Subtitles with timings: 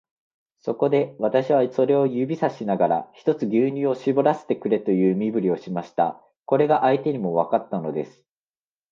[0.61, 6.19] そこで、私はそれを指さしながら、ひとつ牛乳をしぼらせてくれという身振りをしました。
[6.45, 8.25] これが相手にもわかったのです。